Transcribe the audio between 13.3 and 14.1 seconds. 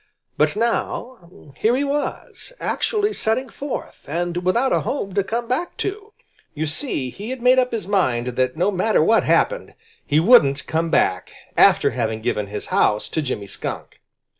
Skunk.